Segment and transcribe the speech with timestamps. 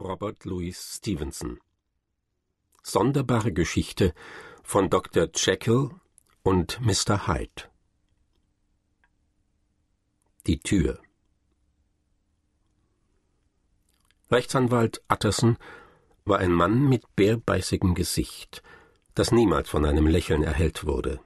[0.00, 1.58] Robert Louis Stevenson
[2.82, 4.12] Sonderbare Geschichte
[4.62, 5.28] von Dr.
[5.34, 5.90] Jekyll
[6.42, 7.26] und Mr.
[7.26, 7.64] Hyde
[10.46, 11.00] Die Tür
[14.30, 15.56] Rechtsanwalt Utterson
[16.26, 18.62] war ein Mann mit bärbeißigem Gesicht,
[19.14, 21.20] das niemals von einem Lächeln erhellt wurde.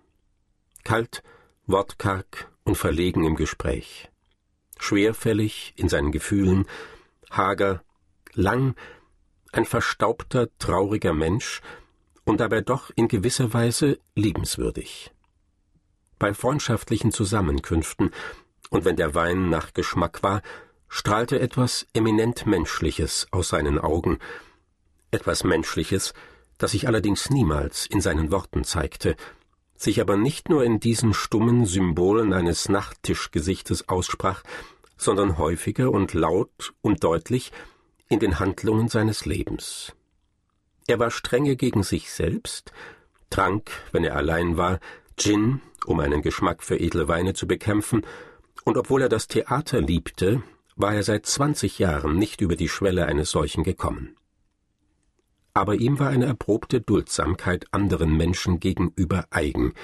[0.85, 1.23] Kalt,
[1.67, 4.11] wortkarg und verlegen im Gespräch.
[4.79, 6.67] Schwerfällig in seinen Gefühlen,
[7.31, 7.83] hager,
[8.41, 8.75] lang,
[9.53, 11.61] ein verstaubter, trauriger Mensch
[12.25, 15.13] und dabei doch in gewisser Weise liebenswürdig.
[16.19, 18.11] Bei freundschaftlichen Zusammenkünften
[18.71, 20.43] und wenn der Wein nach Geschmack war,
[20.89, 24.19] strahlte etwas eminent Menschliches aus seinen Augen,
[25.11, 26.15] etwas Menschliches,
[26.59, 29.17] das sich allerdings niemals in seinen Worten zeigte,
[29.77, 34.43] sich aber nicht nur in diesen stummen Symbolen eines Nachttischgesichtes aussprach,
[34.99, 37.51] sondern häufiger und laut und deutlich
[38.11, 39.95] in den Handlungen seines Lebens.
[40.87, 42.73] Er war strenge gegen sich selbst,
[43.31, 44.81] trank, wenn er allein war,
[45.17, 48.05] Gin, um einen Geschmack für edle Weine zu bekämpfen,
[48.65, 50.43] und obwohl er das Theater liebte,
[50.77, 54.17] war er seit zwanzig Jahren nicht über die Schwelle eines solchen gekommen.
[55.55, 59.75] Aber ihm war eine erprobte Duldsamkeit anderen Menschen gegenüber eigen.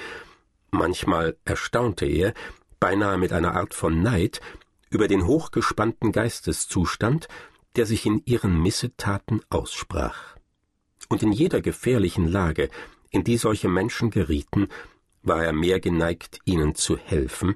[0.71, 2.35] Manchmal erstaunte er,
[2.81, 4.41] beinahe mit einer Art von Neid,
[4.91, 7.29] über den hochgespannten Geisteszustand,
[7.77, 10.37] der sich in ihren Missetaten aussprach.
[11.09, 12.71] Und in jeder gefährlichen Lage,
[13.11, 14.69] in die solche Menschen gerieten,
[15.23, 17.55] war er mehr geneigt, ihnen zu helfen,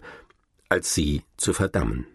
[0.69, 2.07] als sie zu verdammen.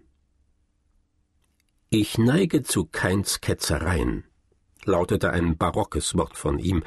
[1.90, 4.26] Ich neige zu Keins Ketzereien,
[4.86, 6.84] lautete ein barockes Wort von ihm,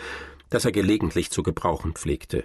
[0.50, 2.44] das er gelegentlich zu gebrauchen pflegte.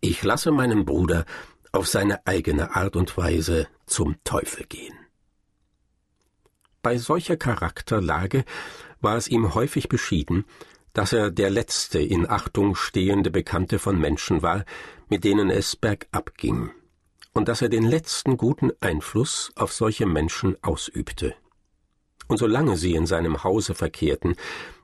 [0.00, 1.24] Ich lasse meinen Bruder
[1.72, 5.05] auf seine eigene Art und Weise zum Teufel gehen.
[6.86, 8.44] Bei solcher Charakterlage
[9.00, 10.44] war es ihm häufig beschieden,
[10.92, 14.64] dass er der letzte in Achtung stehende Bekannte von Menschen war,
[15.08, 16.70] mit denen es bergab ging,
[17.32, 21.34] und dass er den letzten guten Einfluss auf solche Menschen ausübte.
[22.28, 24.36] Und solange sie in seinem Hause verkehrten,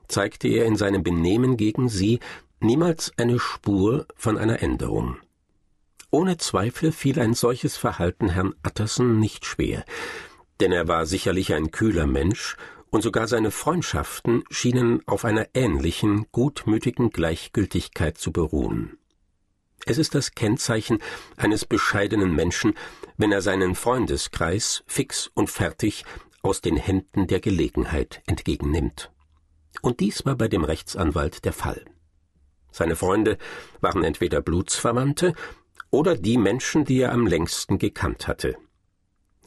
[0.09, 2.19] zeigte er in seinem Benehmen gegen sie
[2.59, 5.19] niemals eine Spur von einer Änderung.
[6.11, 9.85] Ohne Zweifel fiel ein solches Verhalten Herrn Utterson nicht schwer,
[10.59, 12.57] denn er war sicherlich ein kühler Mensch,
[12.93, 18.99] und sogar seine Freundschaften schienen auf einer ähnlichen, gutmütigen Gleichgültigkeit zu beruhen.
[19.87, 20.99] Es ist das Kennzeichen
[21.35, 22.75] eines bescheidenen Menschen,
[23.17, 26.05] wenn er seinen Freundeskreis fix und fertig
[26.43, 29.11] aus den Händen der Gelegenheit entgegennimmt.
[29.81, 31.83] Und dies war bei dem Rechtsanwalt der Fall.
[32.71, 33.39] Seine Freunde
[33.81, 35.33] waren entweder Blutsverwandte
[35.89, 38.55] oder die Menschen, die er am längsten gekannt hatte.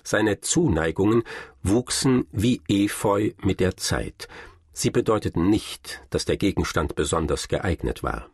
[0.06, 1.24] Seine Zuneigungen
[1.64, 4.28] wuchsen wie Efeu mit der Zeit.
[4.72, 8.30] Sie bedeuteten nicht, dass der Gegenstand besonders geeignet war.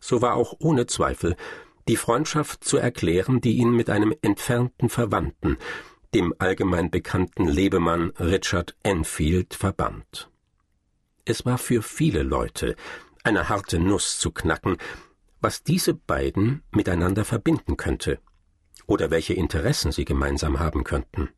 [0.00, 1.36] So war auch ohne Zweifel
[1.86, 5.56] die Freundschaft zu erklären, die ihn mit einem entfernten Verwandten,
[6.14, 10.30] dem allgemein bekannten Lebemann Richard Enfield, verband.
[11.24, 12.74] Es war für viele Leute
[13.22, 14.78] eine harte Nuss zu knacken,
[15.40, 18.18] was diese beiden miteinander verbinden könnte
[18.86, 21.28] oder welche Interessen sie gemeinsam haben könnten.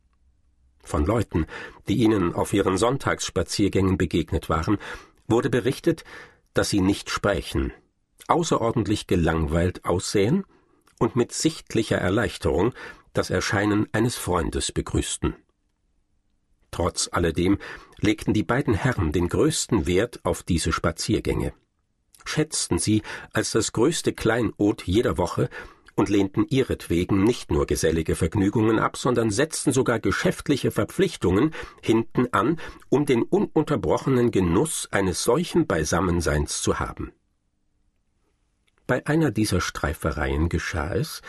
[0.83, 1.47] Von Leuten,
[1.87, 4.77] die ihnen auf ihren Sonntagsspaziergängen begegnet waren,
[5.27, 6.03] wurde berichtet,
[6.53, 7.73] dass sie nicht sprechen,
[8.27, 10.45] außerordentlich gelangweilt aussehen
[10.99, 12.73] und mit sichtlicher Erleichterung
[13.13, 15.35] das Erscheinen eines Freundes begrüßten.
[16.71, 17.57] Trotz alledem
[17.99, 21.53] legten die beiden Herren den größten Wert auf diese Spaziergänge,
[22.25, 23.01] schätzten sie
[23.31, 25.49] als das größte Kleinod jeder Woche
[25.95, 31.51] und lehnten ihretwegen nicht nur gesellige Vergnügungen ab, sondern setzten sogar geschäftliche Verpflichtungen
[31.81, 37.13] hinten an, um den ununterbrochenen Genuss eines solchen Beisammenseins zu haben.
[38.87, 41.21] Bei einer dieser Streifereien geschah es,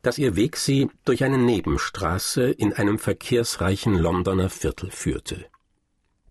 [0.00, 5.46] dass ihr Weg sie durch eine Nebenstraße in einem verkehrsreichen Londoner Viertel führte.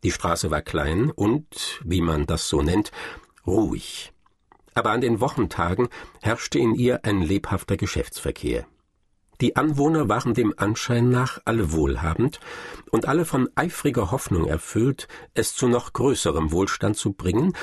[0.03, 2.91] Die Straße war klein und, wie man das so nennt,
[3.45, 4.12] ruhig
[4.75, 5.87] aber an den Wochentagen
[6.21, 8.65] herrschte in ihr ein lebhafter Geschäftsverkehr.
[9.41, 12.39] Die Anwohner waren dem Anschein nach alle wohlhabend
[12.91, 17.53] und alle von eifriger Hoffnung erfüllt, es zu noch größerem Wohlstand zu bringen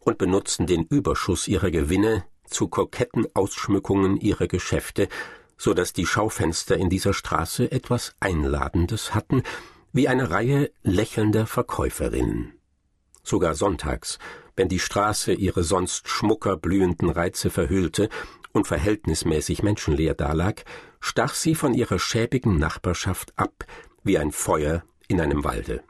[0.00, 5.08] und benutzten den Überschuss ihrer Gewinne zu koketten Ausschmückungen ihrer Geschäfte,
[5.56, 9.42] so dass die Schaufenster in dieser Straße etwas Einladendes hatten,
[9.92, 12.59] wie eine Reihe lächelnder Verkäuferinnen.
[13.30, 14.18] Sogar sonntags
[14.60, 18.10] wenn die Straße ihre sonst schmucker blühenden Reize verhüllte
[18.52, 20.64] und verhältnismäßig menschenleer dalag,
[21.00, 23.64] stach sie von ihrer schäbigen Nachbarschaft ab
[24.02, 25.82] wie ein Feuer in einem Walde.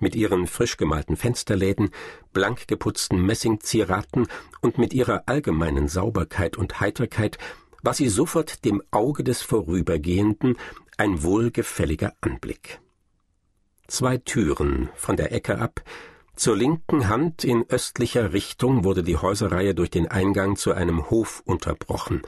[0.00, 1.92] mit ihren frisch gemalten Fensterläden,
[2.34, 4.26] blank geputzten Messingzieraten
[4.60, 7.38] und mit ihrer allgemeinen Sauberkeit und Heiterkeit
[7.82, 10.58] war sie sofort dem Auge des Vorübergehenden
[10.98, 12.80] ein wohlgefälliger Anblick.
[13.86, 15.82] Zwei Türen von der Ecke ab,
[16.36, 21.42] zur linken Hand in östlicher Richtung wurde die Häuserreihe durch den Eingang zu einem Hof
[21.44, 22.22] unterbrochen,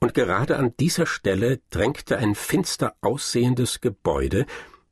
[0.00, 4.44] und gerade an dieser Stelle drängte ein finster aussehendes Gebäude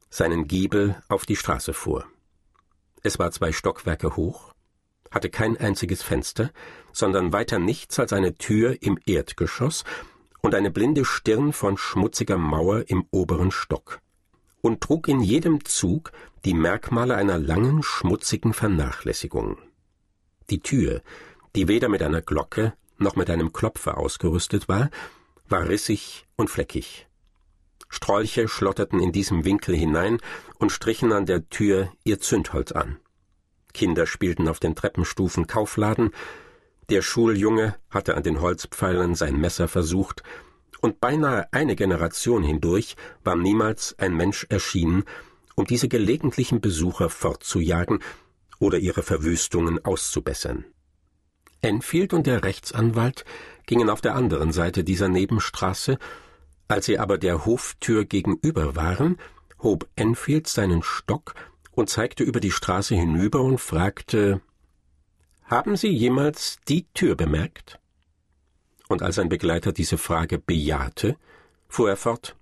[0.09, 2.07] seinen Giebel auf die Straße vor.
[3.03, 4.53] Es war zwei Stockwerke hoch,
[5.11, 6.51] hatte kein einziges Fenster,
[6.93, 9.85] sondern weiter nichts als eine Tür im Erdgeschoss
[10.41, 14.01] und eine blinde Stirn von schmutziger Mauer im oberen Stock,
[14.63, 16.13] und trug in jedem Zug
[16.47, 19.59] die Merkmale einer langen, schmutzigen Vernachlässigung.
[20.49, 21.03] Die Tür,
[21.55, 24.91] die weder mit einer Glocke noch mit einem Klopfer ausgerüstet war,
[25.49, 27.07] war rissig und fleckig.
[27.89, 30.19] Strolche schlotterten in diesem Winkel hinein
[30.59, 32.99] und strichen an der Tür ihr Zündholz an.
[33.75, 36.11] Kinder spielten auf den Treppenstufen Kaufladen,
[36.89, 40.23] der Schuljunge hatte an den Holzpfeilern sein Messer versucht,
[40.81, 45.05] und beinahe eine Generation hindurch war niemals ein Mensch erschienen,
[45.55, 48.01] um diese gelegentlichen Besucher fortzujagen
[48.59, 50.65] oder ihre Verwüstungen auszubessern.
[51.61, 53.25] Enfield und der Rechtsanwalt
[53.67, 55.99] gingen auf der anderen Seite dieser Nebenstraße,
[56.69, 59.19] als sie aber der Hoftür gegenüber waren,
[59.63, 61.35] hob Enfield seinen Stock
[61.71, 64.41] und zeigte über die Straße hinüber und fragte
[65.45, 67.79] Haben Sie jemals die Tür bemerkt?
[68.93, 71.17] Und als sein Begleiter diese Frage bejahte,
[71.67, 72.37] fuhr er fort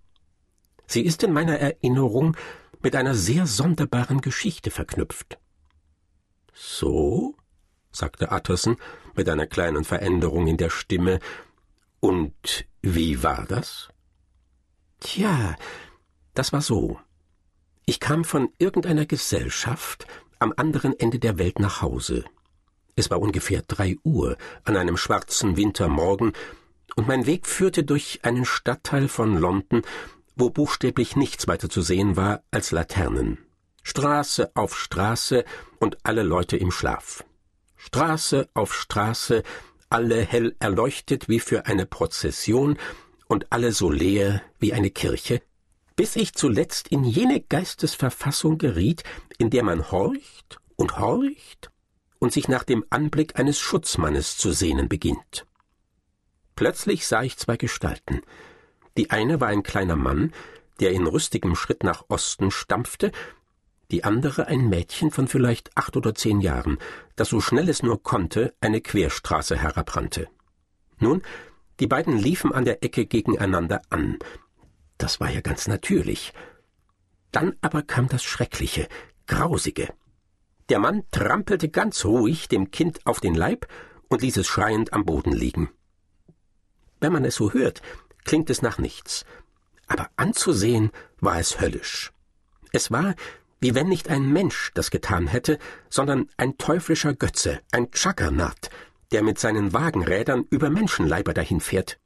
[0.88, 2.37] Sie ist in meiner Erinnerung
[2.82, 5.38] mit einer sehr sonderbaren Geschichte verknüpft.
[6.52, 7.37] So?
[7.93, 8.79] sagte Utterson
[9.14, 11.20] mit einer kleinen Veränderung in der Stimme.
[12.00, 13.88] Und wie war das?
[14.99, 15.55] Tja,
[16.35, 16.99] das war so.
[17.87, 20.05] Ich kam von irgendeiner Gesellschaft
[20.41, 22.25] am anderen Ende der Welt nach Hause.
[23.00, 26.35] Es war ungefähr drei Uhr an einem schwarzen Wintermorgen,
[26.97, 29.81] und mein Weg führte durch einen Stadtteil von London,
[30.37, 33.38] wo buchstäblich nichts weiter zu sehen war als Laternen.
[33.82, 35.47] Straße auf Straße
[35.79, 37.25] und alle Leute im Schlaf.
[37.75, 39.44] Straße auf Straße,
[39.88, 42.76] alle hell erleuchtet wie für eine Prozession
[43.29, 45.41] und alle so leer wie eine Kirche,
[45.96, 49.05] bis ich zuletzt in jene Geistesverfassung geriet,
[49.38, 51.70] in der man horcht und horcht
[52.20, 55.46] und sich nach dem Anblick eines Schutzmannes zu sehnen beginnt.
[56.55, 58.20] Plötzlich sah ich zwei Gestalten.
[58.96, 60.32] Die eine war ein kleiner Mann,
[60.78, 63.11] der in rüstigem Schritt nach Osten stampfte,
[63.90, 66.78] die andere ein Mädchen von vielleicht acht oder zehn Jahren,
[67.17, 70.28] das so schnell es nur konnte eine Querstraße herabrannte.
[70.99, 71.22] Nun,
[71.81, 74.19] die beiden liefen an der Ecke gegeneinander an,
[75.00, 76.34] das war ja ganz natürlich.
[77.32, 78.87] Dann aber kam das Schreckliche,
[79.26, 79.88] Grausige.
[80.70, 83.67] Der Mann trampelte ganz ruhig dem Kind auf den Leib
[84.08, 85.69] und ließ es schreiend am Boden liegen.
[87.00, 87.82] Wenn man es so hört,
[88.25, 89.25] klingt es nach nichts.
[89.88, 92.12] Aber anzusehen war es höllisch.
[92.72, 93.17] Es war,
[93.58, 95.58] wie wenn nicht ein Mensch das getan hätte,
[95.88, 98.70] sondern ein teuflischer Götze, ein Juggernaut,
[99.11, 101.99] der mit seinen Wagenrädern über Menschenleiber dahinfährt.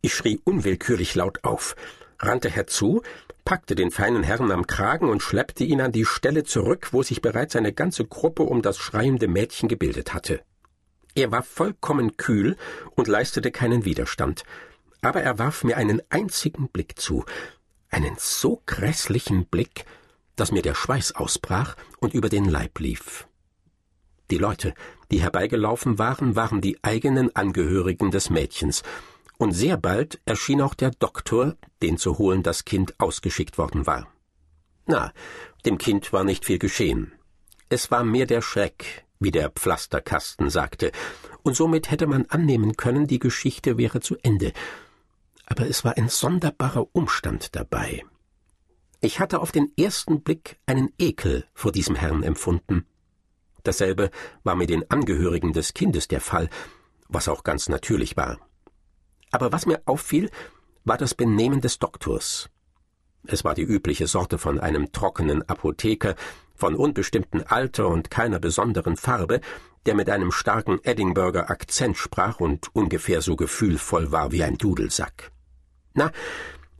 [0.00, 1.76] Ich schrie unwillkürlich laut auf
[2.18, 3.02] rannte herzu,
[3.46, 7.22] packte den feinen Herrn am Kragen und schleppte ihn an die Stelle zurück, wo sich
[7.22, 10.42] bereits eine ganze Gruppe um das schreiende Mädchen gebildet hatte.
[11.14, 12.56] Er war vollkommen kühl
[12.96, 14.42] und leistete keinen Widerstand,
[15.00, 17.24] aber er warf mir einen einzigen Blick zu,
[17.88, 19.86] einen so grässlichen Blick,
[20.34, 23.28] dass mir der Schweiß ausbrach und über den Leib lief.
[24.28, 24.74] Die Leute,
[25.12, 28.82] die herbeigelaufen waren, waren die eigenen Angehörigen des Mädchens,
[29.38, 34.08] und sehr bald erschien auch der Doktor, den zu holen das Kind ausgeschickt worden war.
[34.86, 35.12] Na,
[35.64, 37.12] dem Kind war nicht viel geschehen.
[37.68, 40.92] Es war mehr der Schreck, wie der Pflasterkasten sagte,
[41.42, 44.52] und somit hätte man annehmen können, die Geschichte wäre zu Ende.
[45.46, 48.04] Aber es war ein sonderbarer Umstand dabei.
[49.00, 52.86] Ich hatte auf den ersten Blick einen Ekel vor diesem Herrn empfunden.
[53.62, 54.10] Dasselbe
[54.42, 56.48] war mit den Angehörigen des Kindes der Fall,
[57.08, 58.38] was auch ganz natürlich war.
[59.30, 60.30] Aber was mir auffiel,
[60.84, 62.48] war das Benehmen des Doktors.
[63.26, 66.14] Es war die übliche Sorte von einem trockenen Apotheker,
[66.54, 69.40] von unbestimmtem Alter und keiner besonderen Farbe,
[69.84, 75.32] der mit einem starken Edinburger Akzent sprach und ungefähr so gefühlvoll war wie ein Dudelsack.
[75.94, 76.12] Na,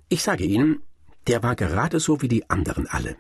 [0.09, 0.83] ich sage Ihnen,
[1.27, 3.17] der war gerade so wie die anderen alle.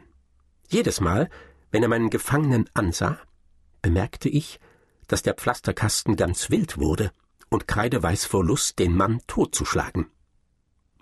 [0.68, 1.28] Jedes Mal,
[1.73, 3.18] wenn er meinen Gefangenen ansah,
[3.83, 4.61] bemerkte ich,
[5.09, 7.11] dass der Pflasterkasten ganz wild wurde
[7.48, 10.06] und kreideweiß vor Lust, den Mann totzuschlagen.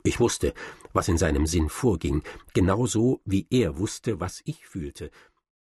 [0.02, 0.54] Ich wusste,
[0.92, 2.22] was in seinem Sinn vorging,
[2.52, 5.10] genauso wie er wusste, was ich fühlte,